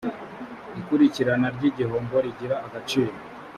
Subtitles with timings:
[0.79, 3.13] ikurikirana ry igihombo rigira agaciro